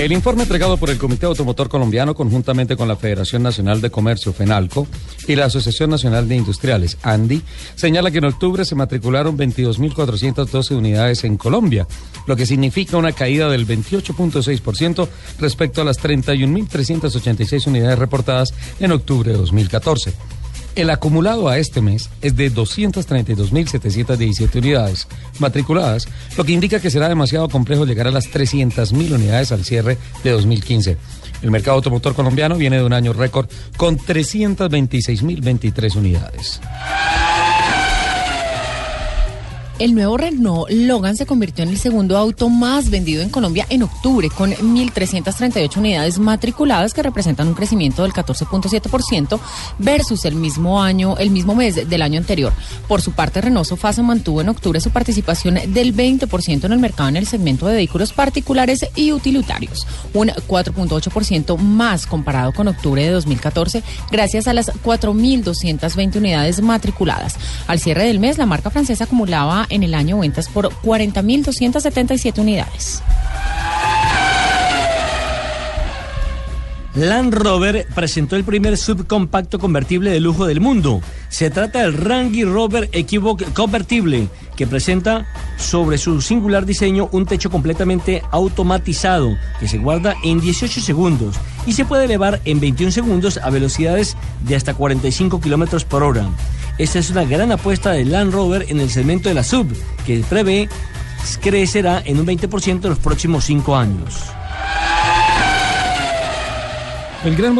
El 0.00 0.12
informe 0.12 0.44
entregado 0.44 0.78
por 0.78 0.88
el 0.88 0.96
Comité 0.96 1.26
Automotor 1.26 1.68
Colombiano 1.68 2.14
conjuntamente 2.14 2.74
con 2.74 2.88
la 2.88 2.96
Federación 2.96 3.42
Nacional 3.42 3.82
de 3.82 3.90
Comercio 3.90 4.32
FENALCO 4.32 4.86
y 5.28 5.36
la 5.36 5.44
Asociación 5.44 5.90
Nacional 5.90 6.26
de 6.26 6.36
Industriales 6.36 6.96
ANDI 7.02 7.42
señala 7.74 8.10
que 8.10 8.16
en 8.16 8.24
octubre 8.24 8.64
se 8.64 8.74
matricularon 8.74 9.36
22.412 9.36 10.74
unidades 10.74 11.24
en 11.24 11.36
Colombia, 11.36 11.86
lo 12.26 12.34
que 12.34 12.46
significa 12.46 12.96
una 12.96 13.12
caída 13.12 13.50
del 13.50 13.66
28.6% 13.66 15.06
respecto 15.38 15.82
a 15.82 15.84
las 15.84 16.02
31.386 16.02 17.66
unidades 17.66 17.98
reportadas 17.98 18.54
en 18.80 18.92
octubre 18.92 19.32
de 19.32 19.36
2014. 19.36 20.14
El 20.76 20.90
acumulado 20.90 21.48
a 21.48 21.58
este 21.58 21.80
mes 21.80 22.10
es 22.22 22.36
de 22.36 22.52
232.717 22.52 24.56
unidades 24.56 25.08
matriculadas, 25.38 26.06
lo 26.36 26.44
que 26.44 26.52
indica 26.52 26.80
que 26.80 26.90
será 26.90 27.08
demasiado 27.08 27.48
complejo 27.48 27.86
llegar 27.86 28.06
a 28.06 28.12
las 28.12 28.30
300.000 28.30 29.12
unidades 29.12 29.50
al 29.52 29.64
cierre 29.64 29.96
de 30.22 30.30
2015. 30.30 30.96
El 31.42 31.50
mercado 31.50 31.76
automotor 31.76 32.14
colombiano 32.14 32.56
viene 32.56 32.76
de 32.76 32.84
un 32.84 32.92
año 32.92 33.12
récord 33.12 33.48
con 33.76 33.98
326.023 33.98 35.96
unidades. 35.96 36.60
El 39.80 39.94
nuevo 39.94 40.18
Renault 40.18 40.70
Logan 40.70 41.16
se 41.16 41.24
convirtió 41.24 41.64
en 41.64 41.70
el 41.70 41.78
segundo 41.78 42.18
auto 42.18 42.50
más 42.50 42.90
vendido 42.90 43.22
en 43.22 43.30
Colombia 43.30 43.64
en 43.70 43.82
octubre, 43.82 44.28
con 44.28 44.52
1.338 44.52 45.74
unidades 45.78 46.18
matriculadas 46.18 46.92
que 46.92 47.02
representan 47.02 47.48
un 47.48 47.54
crecimiento 47.54 48.02
del 48.02 48.12
14.7% 48.12 49.40
versus 49.78 50.26
el 50.26 50.34
mismo 50.34 50.82
año, 50.82 51.16
el 51.16 51.30
mismo 51.30 51.54
mes 51.54 51.88
del 51.88 52.02
año 52.02 52.18
anterior. 52.18 52.52
Por 52.88 53.00
su 53.00 53.12
parte, 53.12 53.40
Renault 53.40 53.66
Sofasa 53.66 54.02
mantuvo 54.02 54.42
en 54.42 54.50
octubre 54.50 54.82
su 54.82 54.90
participación 54.90 55.54
del 55.72 55.96
20% 55.96 56.64
en 56.64 56.72
el 56.72 56.78
mercado 56.78 57.08
en 57.08 57.16
el 57.16 57.26
segmento 57.26 57.66
de 57.66 57.76
vehículos 57.76 58.12
particulares 58.12 58.86
y 58.96 59.12
utilitarios, 59.12 59.86
un 60.12 60.28
4.8% 60.28 61.56
más 61.56 62.06
comparado 62.06 62.52
con 62.52 62.68
octubre 62.68 63.02
de 63.02 63.12
2014, 63.12 63.82
gracias 64.10 64.46
a 64.46 64.52
las 64.52 64.70
4.220 64.70 66.16
unidades 66.16 66.60
matriculadas. 66.60 67.36
Al 67.66 67.80
cierre 67.80 68.04
del 68.04 68.18
mes, 68.18 68.36
la 68.36 68.44
marca 68.44 68.68
francesa 68.68 69.04
acumulaba 69.04 69.68
en 69.70 69.82
el 69.82 69.94
año 69.94 70.18
ventas 70.18 70.48
por 70.48 70.70
40.277 70.70 72.38
unidades. 72.38 73.02
Land 76.94 77.34
Rover 77.34 77.86
presentó 77.94 78.34
el 78.34 78.42
primer 78.42 78.76
subcompacto 78.76 79.60
convertible 79.60 80.10
de 80.10 80.18
lujo 80.18 80.46
del 80.46 80.60
mundo. 80.60 81.00
Se 81.28 81.48
trata 81.48 81.82
del 81.82 81.94
Range 81.94 82.44
Rover 82.44 82.88
Equivoque 82.92 83.44
convertible, 83.44 84.28
que 84.56 84.66
presenta 84.66 85.24
sobre 85.56 85.98
su 85.98 86.20
singular 86.20 86.66
diseño 86.66 87.08
un 87.12 87.26
techo 87.26 87.48
completamente 87.48 88.22
automatizado 88.32 89.36
que 89.60 89.68
se 89.68 89.78
guarda 89.78 90.16
en 90.24 90.40
18 90.40 90.80
segundos 90.80 91.36
y 91.64 91.74
se 91.74 91.84
puede 91.84 92.06
elevar 92.06 92.40
en 92.44 92.58
21 92.58 92.90
segundos 92.90 93.38
a 93.38 93.50
velocidades 93.50 94.16
de 94.42 94.56
hasta 94.56 94.74
45 94.74 95.40
kilómetros 95.40 95.84
por 95.84 96.02
hora. 96.02 96.28
Esta 96.80 96.98
es 96.98 97.10
una 97.10 97.24
gran 97.24 97.52
apuesta 97.52 97.90
de 97.90 98.06
Land 98.06 98.32
Rover 98.32 98.64
en 98.70 98.80
el 98.80 98.88
segmento 98.88 99.28
de 99.28 99.34
la 99.34 99.44
sub, 99.44 99.66
que 100.06 100.24
prevé 100.26 100.66
crecerá 101.42 102.02
en 102.06 102.18
un 102.18 102.26
20% 102.26 102.84
en 102.84 102.88
los 102.88 102.98
próximos 102.98 103.44
cinco 103.44 103.76
años. 103.76 104.14
El 107.22 107.36
gran, 107.36 107.54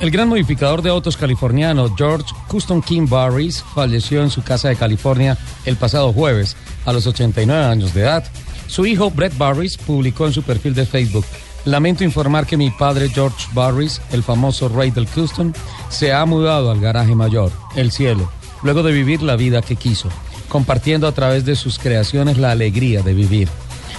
el 0.00 0.10
gran 0.10 0.28
modificador 0.28 0.82
de 0.82 0.90
autos 0.90 1.16
californiano 1.16 1.88
George 1.96 2.34
Custom 2.48 2.82
King 2.82 3.06
Barris 3.08 3.64
falleció 3.74 4.22
en 4.22 4.28
su 4.28 4.42
casa 4.42 4.68
de 4.68 4.76
California 4.76 5.38
el 5.64 5.76
pasado 5.76 6.12
jueves 6.12 6.54
a 6.84 6.92
los 6.92 7.06
89 7.06 7.64
años 7.64 7.94
de 7.94 8.02
edad. 8.02 8.24
Su 8.66 8.84
hijo 8.84 9.10
Brett 9.10 9.38
Barris 9.38 9.78
publicó 9.78 10.26
en 10.26 10.34
su 10.34 10.42
perfil 10.42 10.74
de 10.74 10.84
Facebook 10.84 11.24
Lamento 11.66 12.04
informar 12.04 12.46
que 12.46 12.56
mi 12.56 12.70
padre 12.70 13.08
George 13.10 13.48
Barris, 13.52 14.00
el 14.12 14.22
famoso 14.22 14.68
rey 14.68 14.90
del 14.90 15.06
custom, 15.06 15.52
se 15.90 16.12
ha 16.12 16.24
mudado 16.24 16.70
al 16.70 16.80
garaje 16.80 17.14
mayor, 17.14 17.52
el 17.76 17.92
cielo, 17.92 18.30
luego 18.62 18.82
de 18.82 18.92
vivir 18.92 19.22
la 19.22 19.36
vida 19.36 19.62
que 19.62 19.76
quiso, 19.76 20.08
compartiendo 20.48 21.06
a 21.06 21.12
través 21.12 21.44
de 21.44 21.56
sus 21.56 21.78
creaciones 21.78 22.38
la 22.38 22.50
alegría 22.50 23.02
de 23.02 23.14
vivir. 23.14 23.48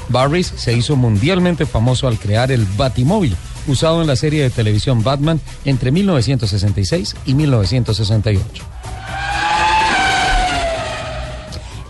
Barris 0.10 0.54
se 0.56 0.74
hizo 0.74 0.96
mundialmente 0.96 1.66
famoso 1.66 2.08
al 2.08 2.20
crear 2.20 2.52
el 2.52 2.66
Batimóvil, 2.78 3.36
usado 3.68 4.02
en 4.02 4.08
la 4.08 4.16
serie 4.16 4.44
de 4.44 4.50
televisión 4.50 5.04
Batman 5.04 5.40
entre 5.66 5.92
1966 5.92 7.16
y 7.26 7.34
1968. 7.34 8.64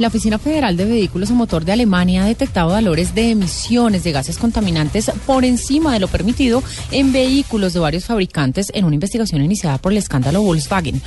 La 0.01 0.07
Oficina 0.07 0.39
Federal 0.39 0.77
de 0.77 0.85
Vehículos 0.85 1.29
a 1.29 1.35
Motor 1.35 1.63
de 1.63 1.73
Alemania 1.73 2.23
ha 2.23 2.25
detectado 2.25 2.69
valores 2.69 3.13
de 3.13 3.29
emisiones 3.29 4.03
de 4.03 4.11
gases 4.11 4.39
contaminantes 4.39 5.11
por 5.27 5.45
encima 5.45 5.93
de 5.93 5.99
lo 5.99 6.07
permitido 6.07 6.63
en 6.89 7.13
vehículos 7.13 7.73
de 7.73 7.81
varios 7.81 8.05
fabricantes 8.05 8.71
en 8.73 8.85
una 8.85 8.95
investigación 8.95 9.43
iniciada 9.43 9.77
por 9.77 9.91
el 9.91 9.99
escándalo 9.99 10.41
Volkswagen. 10.41 10.99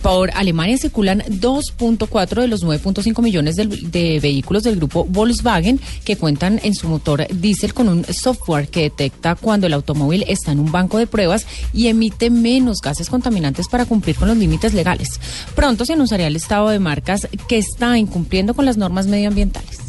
Por 0.00 0.30
Alemania 0.30 0.78
circulan 0.78 1.22
2.4 1.22 2.42
de 2.42 2.46
los 2.46 2.64
9.5 2.64 3.20
millones 3.20 3.56
de, 3.56 4.20
vehículos 4.20 4.62
del 4.62 4.76
grupo 4.76 5.04
Volkswagen 5.04 5.80
que 6.04 6.14
cuentan 6.14 6.60
en 6.62 6.76
su 6.76 6.88
motor 6.88 7.26
diésel 7.28 7.74
con 7.74 7.88
un 7.88 8.04
software 8.04 8.68
que 8.68 8.82
detecta 8.82 9.34
cuando 9.34 9.66
el 9.66 9.72
automóvil 9.72 10.24
está 10.28 10.52
en 10.52 10.60
un 10.60 10.70
banco 10.70 10.98
de 10.98 11.08
pruebas 11.08 11.48
y 11.72 11.88
emite 11.88 12.30
menos 12.30 12.80
gases 12.80 13.10
contaminantes 13.10 13.66
para 13.66 13.86
cumplir 13.86 14.14
con 14.14 14.28
los 14.28 14.36
límites 14.36 14.72
legales. 14.72 15.18
Pronto 15.56 15.84
se 15.84 15.94
anunciará 15.94 16.28
el 16.28 16.36
estado 16.36 16.68
de 16.68 16.78
marcas 16.78 17.26
que 17.48 17.58
está 17.58 17.98
incumpliendo 17.98 18.35
con 18.54 18.66
las 18.66 18.76
normas 18.76 19.06
medioambientales. 19.06 19.80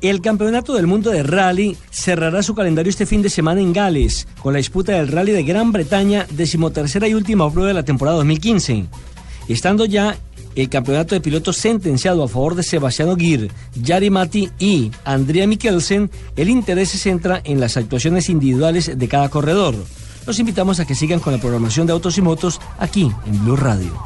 El 0.00 0.20
Campeonato 0.20 0.74
del 0.74 0.86
Mundo 0.86 1.10
de 1.10 1.24
Rally 1.24 1.76
cerrará 1.90 2.44
su 2.44 2.54
calendario 2.54 2.90
este 2.90 3.06
fin 3.06 3.20
de 3.20 3.28
semana 3.28 3.60
en 3.60 3.72
Gales, 3.72 4.28
con 4.40 4.52
la 4.52 4.58
disputa 4.58 4.92
del 4.92 5.08
Rally 5.08 5.32
de 5.32 5.42
Gran 5.42 5.72
Bretaña, 5.72 6.26
decimotercera 6.30 7.08
y 7.08 7.14
última 7.14 7.50
prueba 7.50 7.68
de 7.68 7.74
la 7.74 7.82
temporada 7.82 8.18
2015. 8.18 8.86
Estando 9.48 9.84
ya 9.84 10.16
el 10.54 10.68
campeonato 10.68 11.16
de 11.16 11.20
pilotos 11.20 11.56
sentenciado 11.56 12.22
a 12.22 12.28
favor 12.28 12.54
de 12.54 12.62
Sebastiano 12.62 13.16
Gir, 13.16 13.50
Jari 13.84 14.10
Mati 14.10 14.50
y 14.60 14.92
Andrea 15.04 15.48
Mikkelsen, 15.48 16.08
el 16.36 16.48
interés 16.48 16.90
se 16.90 16.98
centra 16.98 17.40
en 17.42 17.58
las 17.58 17.76
actuaciones 17.76 18.28
individuales 18.28 18.96
de 18.96 19.08
cada 19.08 19.28
corredor. 19.28 19.74
Los 20.28 20.38
invitamos 20.38 20.78
a 20.78 20.86
que 20.86 20.94
sigan 20.94 21.18
con 21.18 21.32
la 21.32 21.40
programación 21.40 21.88
de 21.88 21.92
Autos 21.94 22.18
y 22.18 22.22
Motos 22.22 22.60
aquí 22.78 23.10
en 23.26 23.44
Blue 23.44 23.56
Radio. 23.56 24.00